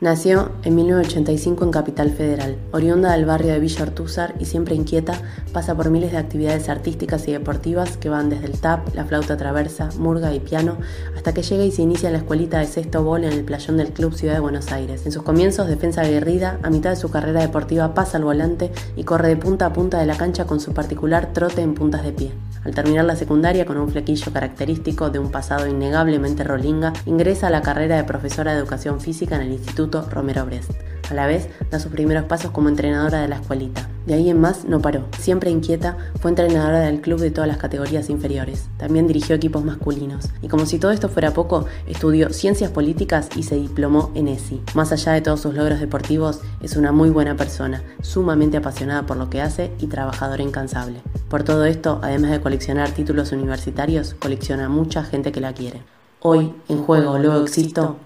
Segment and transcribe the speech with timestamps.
[0.00, 2.56] Nació en 1985 en Capital Federal.
[2.70, 5.20] Oriunda del barrio de Villa Ortúzar y siempre inquieta,
[5.52, 9.36] pasa por miles de actividades artísticas y deportivas que van desde el tap, la flauta
[9.36, 10.76] traversa, murga y piano,
[11.16, 13.76] hasta que llega y se inicia en la escuelita de sexto bol en el playón
[13.76, 15.04] del Club Ciudad de Buenos Aires.
[15.04, 19.02] En sus comienzos, defensa aguerrida, a mitad de su carrera deportiva pasa al volante y
[19.02, 22.12] corre de punta a punta de la cancha con su particular trote en puntas de
[22.12, 22.32] pie.
[22.64, 27.50] Al terminar la secundaria con un flequillo característico de un pasado innegablemente rolinga, ingresa a
[27.50, 30.70] la carrera de profesora de educación física en el Instituto Romero Brest.
[31.10, 33.88] A la vez, da sus primeros pasos como entrenadora de la escuelita.
[34.06, 35.06] De ahí en más no paró.
[35.18, 38.68] Siempre inquieta, fue entrenadora del club de todas las categorías inferiores.
[38.76, 40.28] También dirigió equipos masculinos.
[40.42, 44.60] Y como si todo esto fuera poco, estudió ciencias políticas y se diplomó en ESI.
[44.74, 49.16] Más allá de todos sus logros deportivos, es una muy buena persona, sumamente apasionada por
[49.16, 51.00] lo que hace y trabajadora incansable.
[51.30, 55.82] Por todo esto, además de coleccionar títulos universitarios, colecciona mucha gente que la quiere.
[56.20, 57.96] Hoy, en juego, luego existo,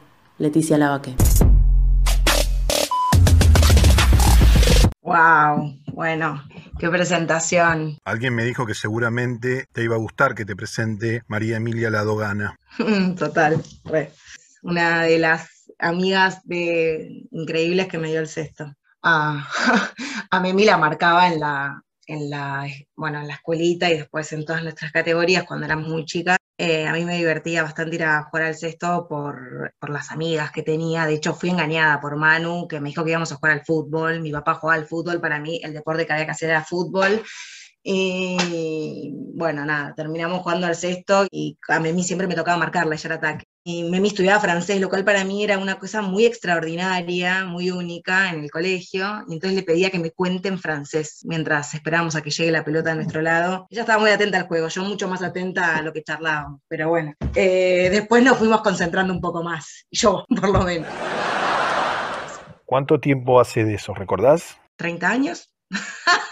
[0.43, 1.15] Leticia Lavaque.
[5.03, 6.43] Wow, bueno,
[6.81, 7.97] qué presentación.
[8.05, 12.59] Alguien me dijo que seguramente te iba a gustar que te presente María Emilia Ladogana.
[13.17, 13.63] Total,
[14.65, 18.75] una de las amigas de increíbles que me dio el sexto.
[19.01, 19.49] Ah,
[20.33, 24.45] a Memi la marcaba en la, en la, bueno, en la escuelita y después en
[24.45, 26.37] todas nuestras categorías cuando éramos muy chicas.
[26.59, 30.53] Eh, a mí me divertía bastante ir a jugar al cesto por, por, las amigas
[30.53, 31.07] que tenía.
[31.07, 34.21] De hecho, fui engañada por Manu, que me dijo que íbamos a jugar al fútbol.
[34.21, 35.21] Mi papá jugaba al fútbol.
[35.21, 37.23] Para mí, el deporte que había que hacer era fútbol.
[37.83, 43.09] Y bueno, nada, terminamos jugando al cesto y a mí siempre me tocaba marcarla, ella
[43.09, 43.47] era ataque.
[43.65, 48.31] Y Memi estudiaba francés, lo cual para mí era una cosa muy extraordinaria, muy única
[48.31, 49.23] en el colegio.
[49.29, 52.65] Y entonces le pedía que me cuente en francés mientras esperábamos a que llegue la
[52.65, 53.69] pelota a nuestro lado.
[53.71, 56.61] Ella estaba muy atenta al juego, yo mucho más atenta a lo que charlábamos.
[56.67, 59.87] Pero bueno, eh, después nos fuimos concentrando un poco más.
[59.91, 60.89] Yo, por lo menos.
[62.65, 64.57] ¿Cuánto tiempo hace de eso, recordás?
[64.77, 65.53] 30 años.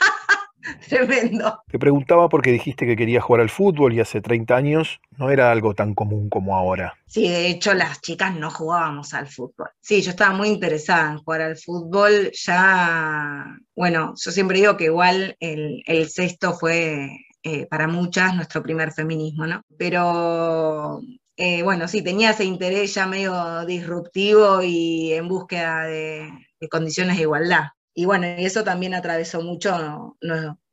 [0.88, 1.62] Tremendo.
[1.70, 5.50] Te preguntaba porque dijiste que querías jugar al fútbol y hace 30 años no era
[5.50, 6.94] algo tan común como ahora.
[7.06, 9.70] Sí, de hecho las chicas no jugábamos al fútbol.
[9.80, 12.30] Sí, yo estaba muy interesada en jugar al fútbol.
[12.32, 17.10] Ya, bueno, yo siempre digo que igual el, sexto fue
[17.42, 19.62] eh, para muchas nuestro primer feminismo, ¿no?
[19.76, 21.00] Pero
[21.36, 27.22] eh, bueno, sí, tenía ese interés ya medio disruptivo y en búsqueda de condiciones de
[27.22, 27.68] igualdad
[28.00, 30.16] y bueno, eso también atravesó mucho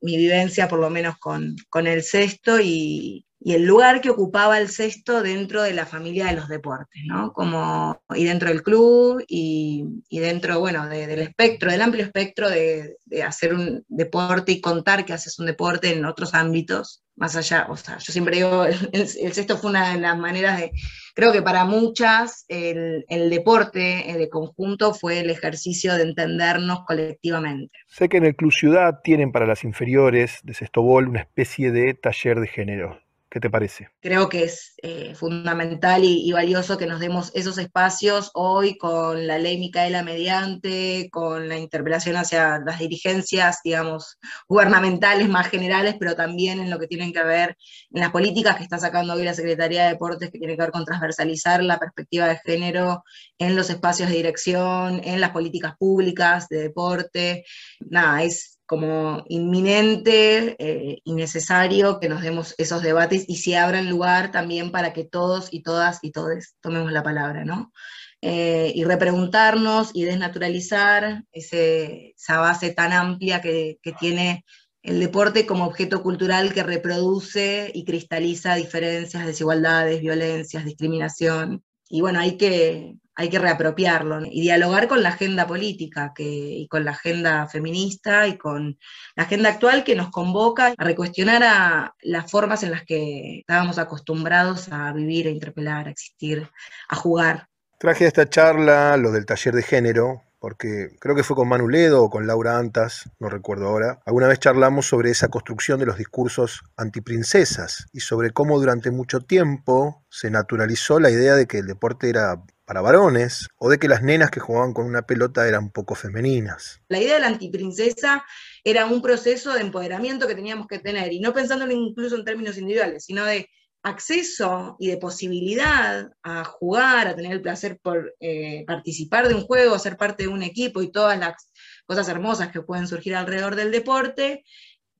[0.00, 1.56] mi vivencia, por lo menos con,
[1.86, 6.48] el sexto y, el lugar que ocupaba el sexto dentro de la familia de los
[6.48, 7.34] deportes, ¿no?
[7.34, 13.22] Como, y dentro del club y, dentro, bueno, del espectro, del amplio espectro de, de,
[13.22, 17.76] hacer un deporte y contar que haces un deporte en otros ámbitos, más allá, o
[17.76, 20.72] sea, yo siempre digo, el, el sexto fue una de las maneras de
[21.18, 23.80] Creo que para muchas el, deporte
[24.16, 27.76] de conjunto fue el ejercicio de entendernos colectivamente.
[27.88, 31.94] Sé que en el Club Ciudad tienen para las inferiores de Sestobol una especie de
[31.94, 33.00] taller de género.
[33.38, 33.88] ¿Qué te parece?
[34.00, 39.38] Creo que es eh, fundamental y, valioso que nos demos esos espacios hoy con la
[39.38, 46.58] ley Micaela mediante, con la interpelación hacia las dirigencias, digamos, gubernamentales más generales, pero también
[46.58, 47.56] en lo que tienen que ver
[47.92, 50.72] en las políticas que está sacando hoy la Secretaría de Deportes, que tiene que ver
[50.72, 53.04] con transversalizar la perspectiva de género
[53.38, 57.44] en los espacios de dirección, en las políticas públicas de deporte.
[57.88, 63.88] Nada, es como inminente eh, y necesario que nos demos esos debates y se abran
[63.88, 67.72] lugar también para que todos y todas y todos tomemos la palabra, ¿no?
[68.20, 74.44] Eh, y repreguntarnos y desnaturalizar esa base tan amplia que, que tiene
[74.82, 81.64] el deporte como objeto cultural que reproduce y cristaliza diferencias, desigualdades, violencias, discriminación.
[81.88, 86.68] Y bueno, hay que, hay que reapropiarlo y dialogar con la agenda política que, y
[86.68, 88.78] con la agenda feminista y con
[89.16, 94.68] la agenda actual que nos convoca a recuestionar las formas en las que estábamos acostumbrados
[94.70, 96.48] a vivir, a interpelar, a existir,
[96.88, 97.48] a jugar.
[97.80, 101.68] Traje a esta charla lo del taller de género, porque creo que fue con Manu
[101.68, 103.98] Ledo o con Laura Antas, no recuerdo ahora.
[104.06, 109.18] Alguna vez charlamos sobre esa construcción de los discursos antiprincesas y sobre cómo durante mucho
[109.18, 113.88] tiempo se naturalizó la idea de que el deporte era para varones o de que
[113.88, 116.82] las nenas que jugaban con una pelota eran poco femeninas.
[116.88, 118.26] La idea de la antiprincesa
[118.62, 122.58] era un proceso de empoderamiento que teníamos que tener, y no pensándolo incluso en términos
[122.58, 123.48] individuales, sino de
[123.82, 129.44] acceso y de posibilidad a jugar, a tener el placer por eh, participar de un
[129.44, 131.50] juego, ser parte de un equipo y todas las
[131.86, 134.44] cosas hermosas que pueden surgir alrededor del deporte,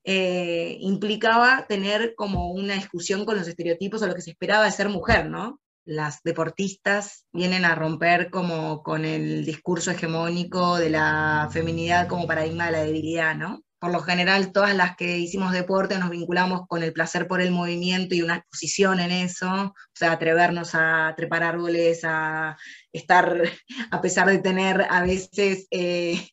[0.04, 4.72] eh, implicaba tener como una discusión con los estereotipos o lo que se esperaba de
[4.72, 5.60] ser mujer, ¿no?
[5.88, 12.66] Las deportistas vienen a romper como con el discurso hegemónico de la feminidad como paradigma
[12.66, 13.62] de la debilidad, ¿no?
[13.78, 17.52] Por lo general, todas las que hicimos deporte nos vinculamos con el placer por el
[17.52, 22.58] movimiento y una exposición en eso, o sea, atrevernos a trepar árboles, a
[22.92, 23.40] estar,
[23.90, 26.28] a pesar de tener a veces eh,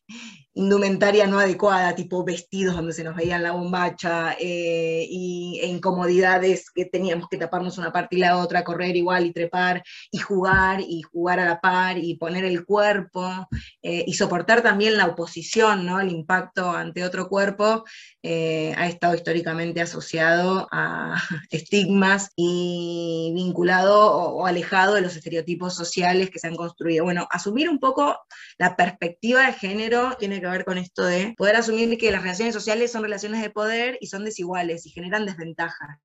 [0.56, 6.70] indumentaria no adecuada, tipo vestidos donde se nos veía la bombacha eh, y, e incomodidades
[6.70, 10.80] que teníamos que taparnos una parte y la otra, correr igual y trepar y jugar
[10.80, 13.46] y jugar a la par y poner el cuerpo
[13.82, 16.00] eh, y soportar también la oposición, ¿no?
[16.00, 17.84] el impacto ante otro cuerpo,
[18.22, 21.16] eh, ha estado históricamente asociado a
[21.50, 27.04] estigmas y vinculado o, o alejado de los estereotipos sociales que se han construido.
[27.04, 28.18] Bueno, asumir un poco
[28.56, 32.54] la perspectiva de género tiene que ver con esto de poder asumir que las relaciones
[32.54, 35.98] sociales son relaciones de poder y son desiguales y generan desventajas.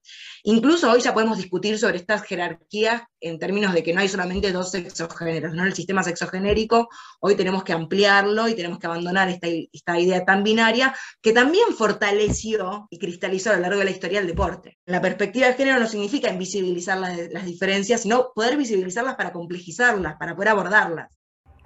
[0.43, 4.51] Incluso hoy ya podemos discutir sobre estas jerarquías en términos de que no hay solamente
[4.51, 5.65] dos sexogéneros, ¿no?
[5.65, 6.89] El sistema sexogenérico,
[7.19, 11.73] hoy tenemos que ampliarlo y tenemos que abandonar esta, esta idea tan binaria que también
[11.77, 14.77] fortaleció y cristalizó a lo largo de la historia del deporte.
[14.85, 20.17] La perspectiva de género no significa invisibilizar las, las diferencias, sino poder visibilizarlas para complejizarlas,
[20.17, 21.20] para poder abordarlas.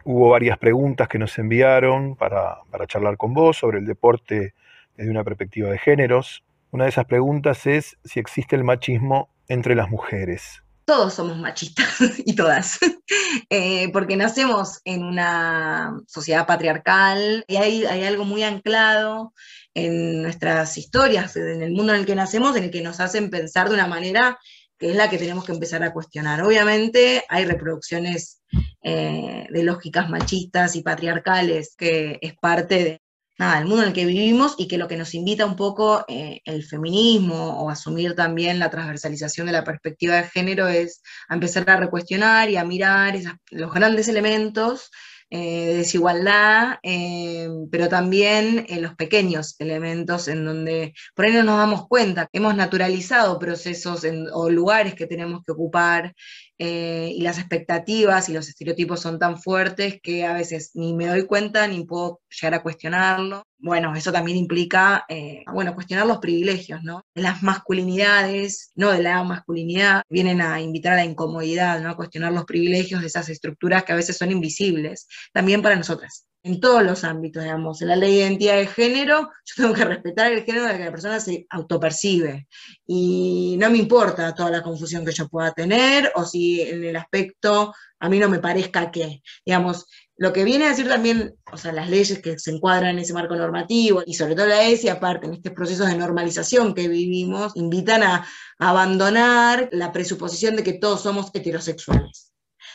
[0.07, 4.54] Hubo varias preguntas que nos enviaron para, charlar con vos sobre el deporte
[4.96, 6.44] desde una perspectiva de géneros.
[6.69, 10.62] Una de esas preguntas es si existe el machismo entre las mujeres.
[10.86, 12.78] Todos somos machistas y todas,
[13.50, 19.34] eh, porque nacemos en una sociedad patriarcal y hay, hay algo muy anclado
[19.74, 23.31] en nuestras historias, en el mundo en el que nacemos, en el que nos hacen
[23.31, 24.38] pensar de una manera
[24.77, 26.42] que es la que tenemos que empezar a cuestionar.
[26.42, 28.42] Obviamente hay reproducciones
[28.81, 33.01] eh, de lógicas machistas y patriarcales, que es parte
[33.38, 36.42] del mundo en el que vivimos y que lo que nos invita un poco eh,
[36.45, 41.69] el feminismo o asumir también la transversalización de la perspectiva de género es a empezar
[41.69, 43.18] a recuestionar y a mirar
[43.51, 44.89] los grandes elementos
[45.36, 51.44] eh, de desigualdad, eh, pero también en los pequeños elementos en donde por ahí no
[51.44, 56.16] nos damos cuenta, hemos naturalizado procesos o lugares que tenemos que ocupar
[56.57, 61.07] eh, y las expectativas y los estereotipos son tan fuertes que a veces ni me
[61.07, 63.44] doy cuenta ni puedo llegar a cuestionarlo.
[63.57, 67.02] Bueno, eso también implica, eh, bueno, cuestionar los privilegios, ¿no?
[67.13, 71.90] Las masculinidades, no de la masculinidad, vienen a invitar a la incomodidad, ¿no?
[71.90, 76.25] A cuestionar los privilegios de esas estructuras que a veces son invisibles, también para nosotras
[76.45, 77.81] en todos los ámbitos, digamos.
[77.81, 80.86] En la ley de identidad de género, yo tengo que respetar el género de que
[80.86, 82.47] la persona se autopercibe.
[82.86, 86.95] Y no me importa toda la confusión que yo pueda tener, o si en el
[86.97, 89.88] aspecto a mí no me parezca que, digamos,
[90.18, 93.13] lo que viene a decir también, o sea, las leyes que se encuadran en ese
[93.13, 97.53] marco normativo, y sobre todo la ESI, aparte, en estos procesos de normalización que vivimos,
[97.56, 98.27] invitan a,
[98.59, 102.31] abandonar la presuposición de que todos somos heterosexuales,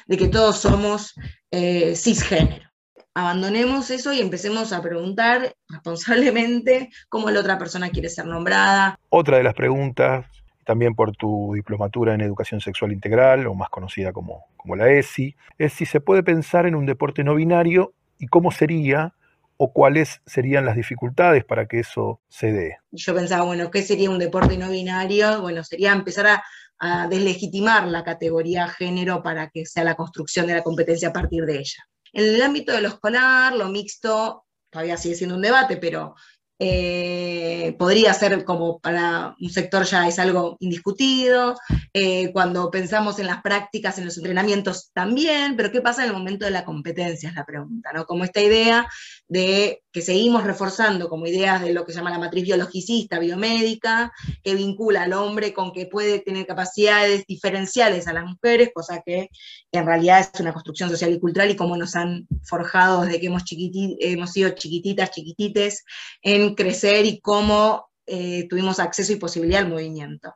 [0.07, 1.15] de que todos somos
[1.53, 2.70] eh, cisgénero
[3.15, 8.99] abandonemos eso y empecemos a preguntar responsablemente cómo la otra persona quiere ser nombrada.
[9.09, 10.27] Otra de las preguntas,
[10.65, 15.35] también por tu diplomatura en educación sexual integral, o más conocida como, como la ESI,
[15.59, 19.15] es si se puede pensar en un deporte no binario y cómo sería
[19.57, 22.79] o cuáles serían las dificultades para que eso se dé.
[22.93, 25.43] Yo pensaba, bueno, ¿qué sería un deporte no binario?
[25.43, 26.45] Bueno, sería empezar a,
[26.79, 31.45] a deslegitimar la categoría género para que sea la construcción de la competencia a partir
[31.45, 31.85] de ella.
[32.13, 36.15] En el ámbito de lo escolar, lo mixto todavía sigue siendo un debate, pero
[36.63, 41.57] eh, podría ser como para un sector ya es algo indiscutido,
[41.95, 46.17] eh, cuando pensamos en las prácticas, en los entrenamientos también, pero ¿qué pasa en el
[46.17, 47.31] momento de la competencia?
[47.31, 48.05] Es la pregunta, ¿no?
[48.05, 48.87] Como esta idea
[49.27, 54.13] de que seguimos reforzando como ideas de lo que se llama la matriz biologicista, biomédica,
[54.45, 59.31] que vincula al hombre con que puede tener capacidades diferenciales a las mujeres, cosa que
[59.73, 63.27] en realidad es una construcción social y cultural y cómo nos han forjado desde que
[63.29, 65.85] hemos, hemos sido chiquititas, chiquitites,
[66.23, 70.35] en crecer y cómo eh, tuvimos acceso y posibilidad al movimiento.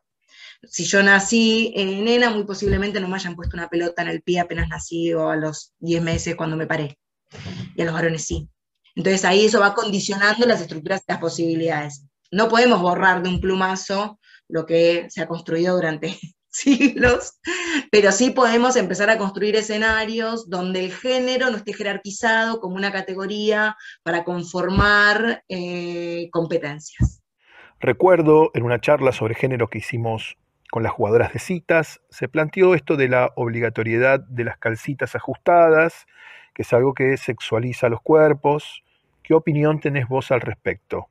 [0.62, 4.22] Si yo nací en nena, muy posiblemente no me hayan puesto una pelota en el
[4.22, 6.98] pie apenas nací a los 10 meses cuando me paré.
[7.76, 8.48] Y a los varones sí.
[8.94, 12.04] Entonces ahí eso va condicionando las estructuras y las posibilidades.
[12.30, 14.18] No podemos borrar de un plumazo
[14.48, 16.18] lo que se ha construido durante
[16.54, 17.38] siglos,
[17.90, 22.92] pero sí podemos empezar a construir escenarios donde el género no esté jerarquizado como una
[22.92, 27.22] categoría para conformar eh, competencias.
[27.80, 30.36] Recuerdo en una charla sobre género que hicimos
[30.70, 36.06] con las jugadoras de citas, se planteó esto de la obligatoriedad de las calcitas ajustadas,
[36.54, 38.82] que es algo que sexualiza los cuerpos.
[39.22, 41.08] ¿Qué opinión tenés vos al respecto?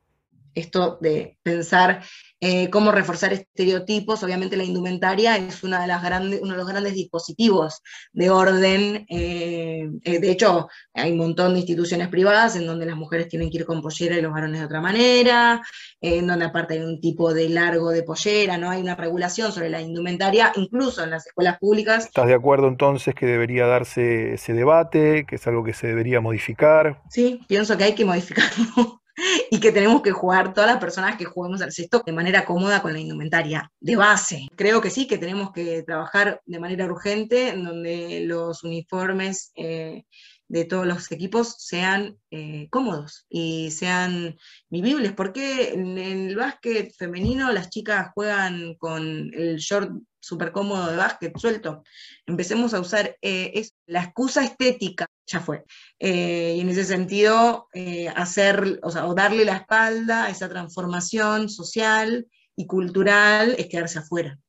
[0.56, 2.02] Esto de pensar
[2.46, 6.68] eh, cómo reforzar estereotipos, obviamente la indumentaria es una de las grandes, uno de los
[6.68, 7.82] grandes dispositivos
[8.12, 9.06] de orden.
[9.08, 13.50] Eh, eh, de hecho, hay un montón de instituciones privadas en donde las mujeres tienen
[13.50, 15.62] que ir con pollera y los varones de otra manera,
[16.02, 19.70] en donde aparte hay un tipo de largo de pollera, no hay una regulación sobre
[19.70, 22.08] la indumentaria, incluso en las escuelas públicas.
[22.08, 26.20] ¿Estás de acuerdo entonces que debería darse ese debate, que es algo que se debería
[26.20, 27.02] modificar?
[27.10, 29.03] Sí, pienso que hay que modificarlo
[29.52, 32.82] y que tenemos que jugar todas las personas que juguemos al cesto de manera cómoda
[32.82, 34.48] con la indumentaria de base.
[34.56, 40.04] Creo que sí, que tenemos que trabajar de manera urgente en donde los uniformes eh,
[40.48, 44.38] de todos los equipos sean eh, cómodos y sean
[44.70, 49.92] vivibles, porque en el básquet femenino las chicas juegan con el short
[50.24, 51.84] súper cómodo de básquet suelto.
[52.26, 55.66] Empecemos a usar eh, la excusa estética, ya fue.
[56.00, 57.68] Eh, y en ese sentido,
[58.16, 64.00] hacer, o, sea, o darle la espalda a esa transformación social y cultural es quedarse
[64.00, 64.40] afuera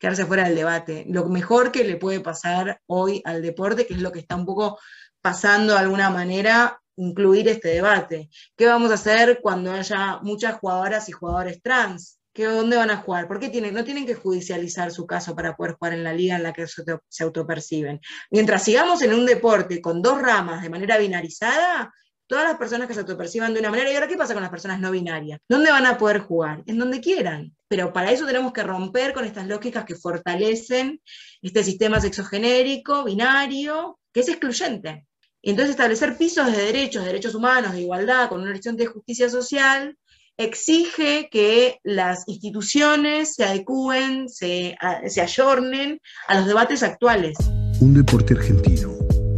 [0.00, 1.04] quedarse afuera del debate.
[1.08, 4.46] Lo mejor que le puede pasar hoy al deporte, que es lo que está un
[4.46, 4.78] poco
[5.20, 8.30] pasando de alguna manera incluir este debate.
[8.56, 12.19] ¿Qué vamos a hacer cuando haya muchas jugadoras y jugadores trans?
[12.32, 13.26] ¿Qué, ¿Dónde van a jugar?
[13.26, 16.36] ¿Por qué tienen, no tienen que judicializar su caso para poder jugar en la liga
[16.36, 18.00] en la que se, autoperciben?
[18.30, 21.92] Mientras sigamos en un deporte con dos ramas de manera binarizada,
[22.28, 24.50] todas las personas que se autoperciban de una manera, ¿y ahora qué pasa con las
[24.50, 25.40] personas no binarias?
[25.48, 26.62] ¿Dónde van a poder jugar?
[26.66, 27.52] En donde quieran.
[27.66, 31.00] Pero para eso tenemos que romper con estas lógicas que fortalecen
[31.42, 35.06] este sistema sexogenérico, binario, que es excluyente.
[35.42, 39.96] Entonces establecer pisos de derechos, derechos humanos, de igualdad, con una horizonte de justicia social,
[40.40, 44.74] exige que las instituciones se adecúen, se,
[45.06, 47.36] se ayornen a los debates actuales.
[47.80, 48.90] Un deporte argentino,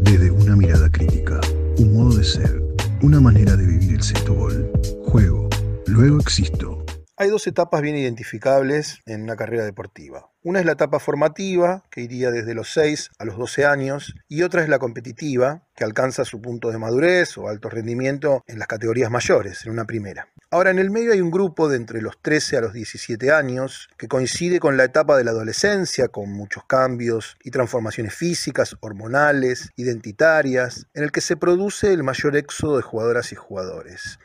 [0.03, 1.41] desde una mirada crítica,
[1.79, 2.63] un modo de ser,
[3.03, 4.71] una manera de vivir el sexto gol.
[5.05, 5.49] Juego,
[5.87, 6.82] luego existo.
[7.23, 10.29] Hay dos etapas bien identificables en una carrera deportiva.
[10.43, 14.43] Una es la etapa formativa, que iría desde los 6 a los 12 años, y
[14.43, 18.67] otra es la competitiva, que alcanza su punto de madurez o alto rendimiento en las
[18.67, 20.27] categorías mayores, en una primera.
[20.51, 23.89] Ahora, en el medio hay un grupo de entre los 13 a los 17 años,
[23.97, 29.71] que coincide con la etapa de la adolescencia, con muchos cambios y transformaciones físicas, hormonales,
[29.77, 34.19] identitarias, en el que se produce el mayor éxodo de jugadoras y jugadores.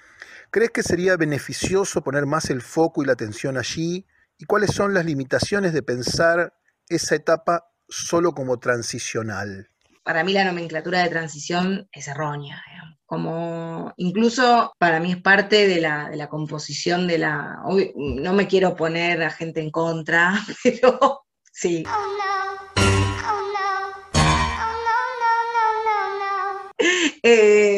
[0.50, 4.06] ¿Crees que sería beneficioso poner más el foco y la atención allí?
[4.38, 6.54] ¿Y cuáles son las limitaciones de pensar
[6.88, 9.70] esa etapa solo como transicional?
[10.04, 12.64] Para mí la nomenclatura de transición es errónea.
[13.06, 17.58] Como incluso para mí es parte de la, de la composición de la...
[17.96, 21.84] No me quiero poner a gente en contra, pero sí.
[27.24, 27.77] Eh,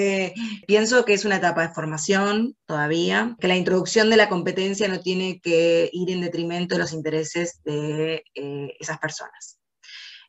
[0.69, 4.99] pienso que es una etapa de formación todavía, que la introducción de la competencia no
[4.99, 9.57] tiene que ir en detrimento de los intereses de eh, esas personas.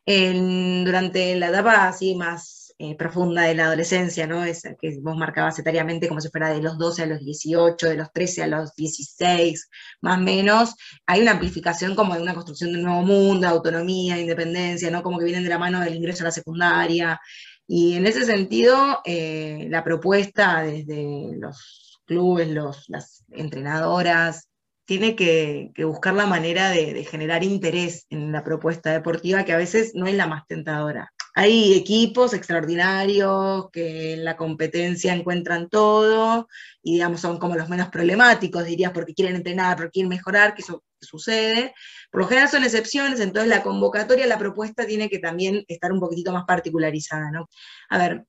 [0.03, 4.43] durante la etapa así más eh, profunda de la adolescencia, ¿no?
[4.43, 7.97] Esa que vos marcabas etariamente como si fuera de los 12 a los 18, de
[7.97, 9.69] los 13 a los 16,
[10.01, 14.19] más o menos, hay una amplificación como de una construcción de un nuevo mundo, autonomía,
[14.19, 15.03] independencia, ¿no?
[15.03, 17.21] Como que vienen de la mano del ingreso a la secundaria,
[17.67, 24.49] y en ese sentido, eh, la propuesta desde los clubes, los, las entrenadoras,
[24.85, 29.93] tiene que, buscar la manera de, generar interés en la propuesta deportiva, que a veces
[29.95, 31.13] no es la más tentadora.
[31.33, 36.49] Hay equipos extraordinarios que en la competencia encuentran todo
[36.83, 40.61] y digamos son como los menos problemáticos, dirías, porque quieren entrenar, porque quieren mejorar, que
[40.61, 41.73] eso sucede.
[42.11, 45.99] Por lo general son excepciones, entonces la convocatoria, la propuesta tiene que también estar un
[45.99, 47.47] poquitito más particularizada, ¿no?
[47.89, 48.25] A ver,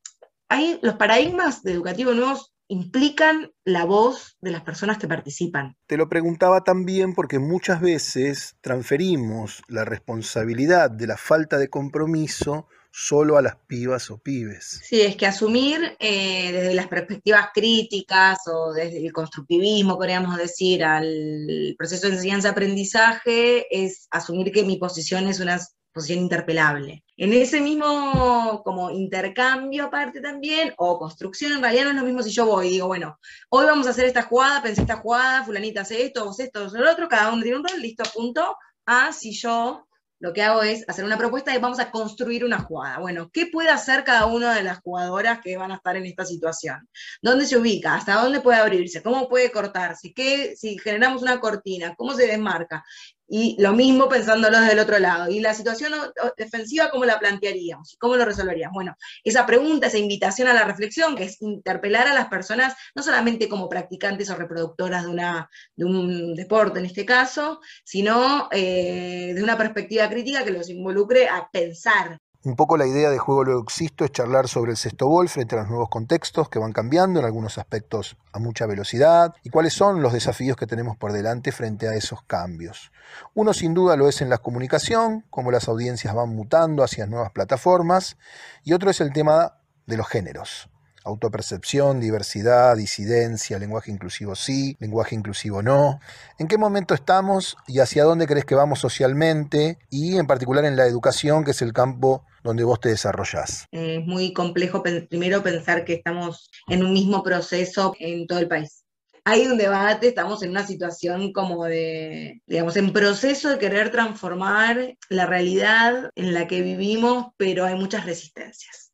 [0.49, 5.77] hay, los paradigmas educativos nuevos implican la voz de las personas que participan.
[5.87, 12.69] Te lo preguntaba también porque muchas veces transferimos la responsabilidad de la falta de compromiso
[12.91, 14.81] solo a las pibas o pibes.
[14.85, 20.83] Sí, es que asumir eh, desde las perspectivas críticas o desde el constructivismo, podríamos decir,
[20.83, 25.59] al proceso de enseñanza-aprendizaje, es asumir que mi posición es una
[25.93, 27.05] posición interpelable.
[27.17, 32.23] En ese mismo como intercambio aparte también, o construcción, en realidad no es lo mismo
[32.23, 33.19] si yo voy y digo, bueno,
[33.51, 36.73] hoy vamos a hacer esta jugada, pensé esta jugada, fulanita hace esto, vos esto, vos
[36.73, 38.57] lo otro, cada uno tiene un rol, listo, punto,
[38.87, 39.87] a si yo
[40.23, 43.01] lo que hago es hacer una propuesta y vamos a construir una jugada.
[43.01, 46.25] Bueno, ¿qué puede hacer cada una de las jugadoras que van a estar en esta
[46.25, 46.89] situación?
[47.21, 47.97] ¿Dónde se ubica?
[47.97, 49.03] ¿Hasta dónde puede abrirse?
[49.03, 50.13] ¿Cómo puede cortarse?
[50.15, 52.85] ¿Qué, si generamos una cortina, ¿cómo se desmarca?
[53.29, 55.31] Y lo mismo pensándolo del otro lado.
[55.31, 55.93] Y la situación
[56.37, 57.97] defensiva, ¿cómo la plantearíamos?
[57.99, 58.75] ¿Cómo lo resolveríamos?
[58.75, 63.03] Bueno, esa pregunta, esa invitación a la reflexión, que es interpelar a las personas, no
[63.03, 69.33] solamente como practicantes o reproductoras de, una, de un deporte en este caso, sino eh,
[69.35, 73.45] de una perspectiva crítica que los involucre a pensar un poco la idea de Juego
[73.45, 76.73] Luego Existo es charlar sobre el sexto bol frente a los nuevos contextos que van
[76.73, 81.13] cambiando en algunos aspectos a mucha velocidad y cuáles son los desafíos que tenemos por
[81.13, 82.91] delante frente a esos cambios.
[83.35, 87.31] Uno sin duda lo es en la comunicación, cómo las audiencias van mutando hacia nuevas
[87.31, 88.17] plataformas,
[88.65, 90.72] y otro es el tema de los géneros.
[91.05, 95.99] Autopercepción, diversidad, disidencia, lenguaje inclusivo sí, lenguaje inclusivo no.
[96.39, 100.77] ¿En qué momento estamos y hacia dónde crees que vamos socialmente y en particular en
[100.77, 103.67] la educación, que es el campo donde vos te desarrollás?
[103.73, 108.85] Es muy complejo primero pensar que estamos en un mismo proceso en todo el país.
[109.25, 114.97] Hay un debate, estamos en una situación como de, digamos, en proceso de querer transformar
[115.09, 118.92] la realidad en la que vivimos, pero hay muchas resistencias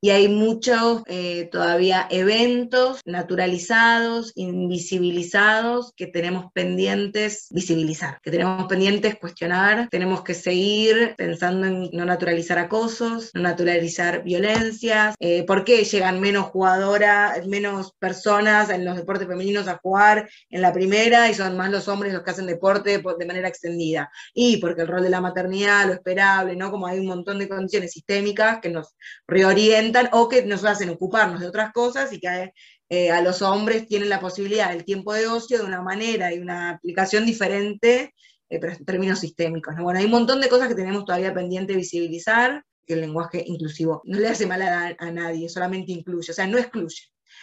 [0.00, 9.16] y hay muchos eh, todavía eventos naturalizados, invisibilizados, que tenemos pendientes visibilizar, que tenemos pendientes
[9.18, 15.84] cuestionar, tenemos que seguir pensando en no naturalizar acosos, no naturalizar violencias, eh, por qué
[15.84, 21.34] llegan menos jugadoras, menos personas en los deportes femeninos a jugar en la primera y
[21.34, 25.02] son más los hombres los que hacen deporte de manera extendida, y porque el rol
[25.02, 26.70] de la maternidad, lo esperable, ¿no?
[26.70, 28.94] Como hay un montón de condiciones sistémicas que nos
[29.26, 32.52] reorientan o que nos hacen ocuparnos de otras cosas y que
[32.88, 36.38] eh, a los hombres tienen la posibilidad del tiempo de ocio de una manera y
[36.38, 38.14] una aplicación diferente,
[38.48, 39.74] eh, pero en términos sistémicos.
[39.76, 43.42] Bueno, hay un montón de cosas que tenemos todavía pendiente de visibilizar, que el lenguaje
[43.46, 47.02] inclusivo no le hace mal a, a nadie, solamente incluye, o sea, no excluye.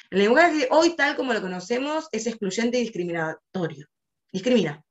[0.09, 3.87] El lenguaje hoy, tal como lo conocemos, es excluyente y discriminatorio.
[4.31, 4.83] Discrimina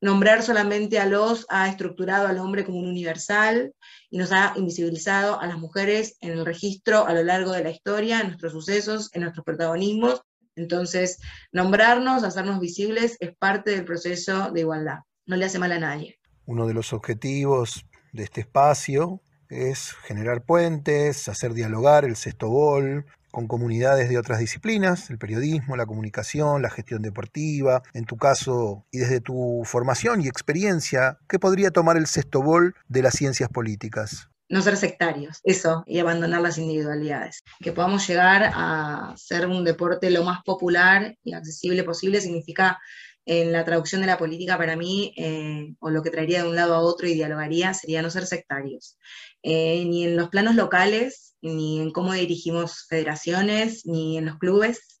[0.00, 3.72] nombrar solamente a los ha estructurado al hombre como un universal
[4.10, 7.70] y nos ha invisibilizado a las mujeres en el registro a lo largo de la
[7.70, 10.22] historia, en nuestros sucesos, en nuestros protagonismos.
[10.54, 11.18] Entonces,
[11.52, 15.00] nombrarnos, hacernos visibles es parte del proceso de igualdad.
[15.26, 16.18] No le hace mal a nadie.
[16.46, 23.06] Uno de los objetivos de este espacio es generar puentes, hacer dialogar el sexto gol,
[23.36, 28.86] con comunidades de otras disciplinas, el periodismo, la comunicación, la gestión deportiva, en tu caso
[28.90, 33.50] y desde tu formación y experiencia, ¿qué podría tomar el sexto bol de las ciencias
[33.50, 34.30] políticas?
[34.48, 37.42] no ser sectarios, eso, y abandonar las individualidades.
[37.60, 42.78] Que podamos llegar a ser un deporte lo más popular y accesible posible significa
[43.26, 46.54] en la traducción de la política para mí, eh, o lo que traería de un
[46.54, 48.96] lado a otro y dialogaría, sería no ser sectarios.
[49.42, 55.00] Eh, ni en los planos locales, ni en cómo dirigimos federaciones, ni en los clubes,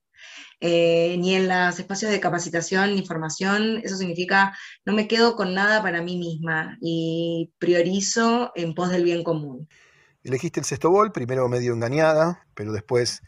[0.60, 3.80] eh, ni en los espacios de capacitación ni formación.
[3.82, 9.04] Eso significa no me quedo con nada para mí misma y priorizo en pos del
[9.04, 9.68] bien común.
[10.24, 13.22] Elegiste el sexto bol, primero medio engañada, pero después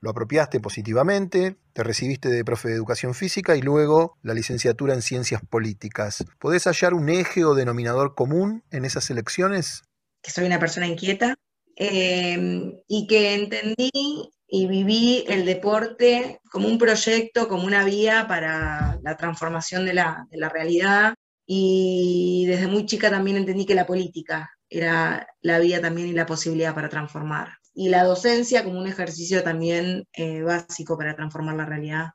[0.00, 5.02] lo apropiaste positivamente, te recibiste de profe de educación física y luego la licenciatura en
[5.02, 6.24] ciencias políticas.
[6.40, 9.84] ¿Podés hallar un eje o denominador común en esas elecciones?
[10.20, 11.36] Que soy una persona inquieta
[11.76, 18.98] eh, y que entendí y viví el deporte como un proyecto, como una vía para
[19.02, 21.14] la transformación de la, de la realidad.
[21.46, 26.26] Y desde muy chica también entendí que la política era la vía también y la
[26.26, 31.64] posibilidad para transformar y la docencia como un ejercicio también eh, básico para transformar la
[31.64, 32.10] realidad,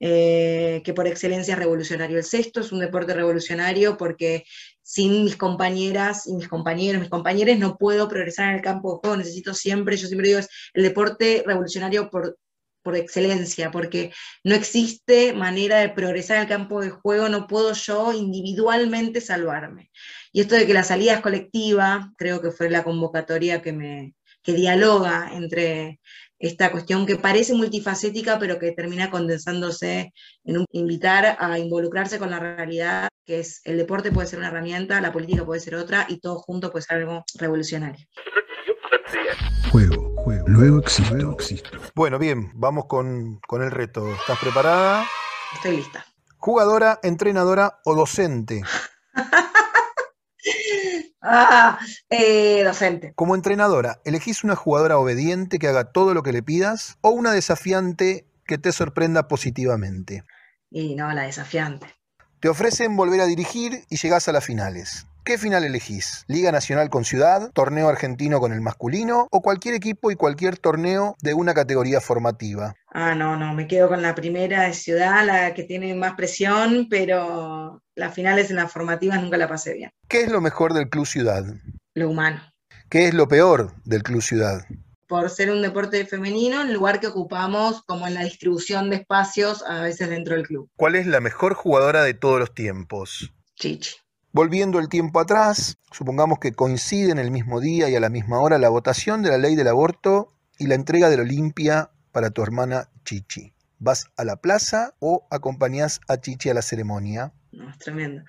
[0.00, 2.16] eh, que por excelencia es revolucionario.
[2.16, 4.44] El sexto es un deporte revolucionario porque
[4.82, 8.98] sin mis compañeras y mis compañeros, mis compañeros, no puedo progresar en el campo de
[9.00, 12.38] juego, necesito siempre, yo siempre digo, es el deporte revolucionario por,
[12.82, 17.74] por excelencia, porque no existe manera de progresar en el campo de juego, no puedo
[17.74, 19.90] yo individualmente salvarme.
[20.32, 24.14] Y esto de que la salida es colectiva, creo que fue la convocatoria que me,
[24.42, 26.00] que dialoga entre
[26.40, 30.12] esta cuestión que parece multifacética, pero que termina condensándose
[30.44, 34.48] en un, invitar a involucrarse con la realidad, que es el deporte puede ser una
[34.48, 38.06] herramienta, la política puede ser otra, y todo junto puede ser algo revolucionario.
[39.70, 41.78] Juego, juego, luego existo, existo.
[41.94, 44.10] Bueno, bien, vamos con, con el reto.
[44.14, 45.06] ¿Estás preparada?
[45.54, 46.06] Estoy lista.
[46.38, 48.62] Jugadora, entrenadora o docente.
[51.22, 51.78] Ah,
[52.08, 53.12] eh, docente.
[53.14, 57.32] Como entrenadora, ¿elegís una jugadora obediente que haga todo lo que le pidas o una
[57.32, 60.24] desafiante que te sorprenda positivamente?
[60.70, 61.99] Y no, la desafiante.
[62.40, 65.06] Te ofrecen volver a dirigir y llegás a las finales.
[65.24, 66.24] ¿Qué final elegís?
[66.26, 67.50] ¿Liga Nacional con Ciudad?
[67.52, 69.28] ¿Torneo argentino con el masculino?
[69.30, 72.74] ¿O cualquier equipo y cualquier torneo de una categoría formativa?
[72.94, 76.86] Ah, no, no, me quedo con la primera de ciudad, la que tiene más presión,
[76.88, 79.90] pero las finales en las formativas nunca la pasé bien.
[80.08, 81.44] ¿Qué es lo mejor del Club Ciudad?
[81.92, 82.40] Lo humano.
[82.88, 84.64] ¿Qué es lo peor del Club Ciudad?
[85.10, 89.64] Por ser un deporte femenino, el lugar que ocupamos como en la distribución de espacios
[89.66, 90.70] a veces dentro del club.
[90.76, 93.34] ¿Cuál es la mejor jugadora de todos los tiempos?
[93.56, 93.96] Chichi.
[94.30, 98.38] Volviendo el tiempo atrás, supongamos que coincide en el mismo día y a la misma
[98.38, 102.44] hora la votación de la ley del aborto y la entrega del Olimpia para tu
[102.44, 103.52] hermana Chichi.
[103.80, 107.32] ¿Vas a la plaza o acompañás a Chichi a la ceremonia?
[107.50, 108.22] No, es tremendo.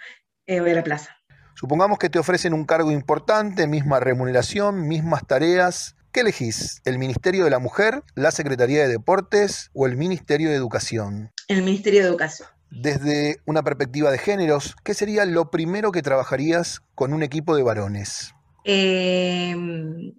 [0.47, 1.15] Eh, voy a la plaza.
[1.53, 5.95] Supongamos que te ofrecen un cargo importante, misma remuneración, mismas tareas.
[6.11, 6.81] ¿Qué elegís?
[6.83, 11.31] ¿El Ministerio de la Mujer, la Secretaría de Deportes o el Ministerio de Educación?
[11.47, 12.49] El Ministerio de Educación.
[12.69, 17.63] Desde una perspectiva de géneros, ¿qué sería lo primero que trabajarías con un equipo de
[17.63, 18.33] varones?
[18.65, 19.55] Eh,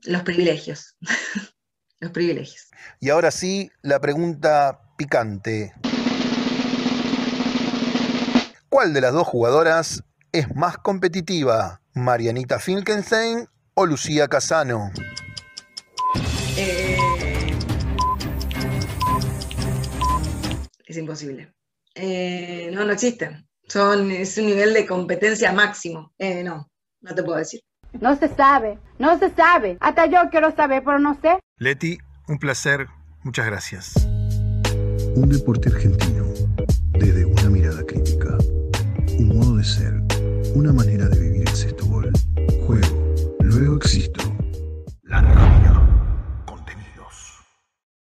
[0.04, 0.96] los privilegios.
[2.00, 2.70] los privilegios.
[2.98, 5.74] Y ahora sí, la pregunta picante.
[8.70, 10.02] ¿Cuál de las dos jugadoras
[10.32, 11.82] es más competitiva?
[11.92, 14.90] ¿Marianita Finkenstein o Lucía Casano?
[16.56, 16.96] Eh,
[20.86, 21.52] es imposible.
[21.94, 23.44] Eh, no, no existe.
[23.68, 26.12] Son, es un nivel de competencia máximo.
[26.18, 26.68] Eh, no,
[27.00, 27.60] no te puedo decir.
[28.00, 29.76] No se sabe, no se sabe.
[29.80, 31.38] Hasta yo quiero saber, pero no sé.
[31.58, 32.86] Leti, un placer.
[33.22, 33.94] Muchas gracias.
[35.14, 36.24] Un deporte argentino
[36.92, 38.36] desde una mirada crítica.
[39.18, 39.92] Un modo de ser.
[40.54, 42.10] Una manera de vivir el sexto gol.
[42.66, 43.14] Juego.
[43.40, 44.22] Luego existo.
[45.02, 45.20] La